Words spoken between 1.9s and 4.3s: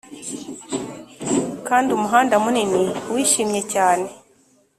umuhanda munini wishimye cyane;